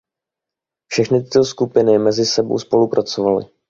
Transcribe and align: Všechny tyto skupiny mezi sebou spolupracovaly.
Všechny 0.87 1.23
tyto 1.23 1.43
skupiny 1.43 1.99
mezi 1.99 2.25
sebou 2.25 2.59
spolupracovaly. 2.59 3.45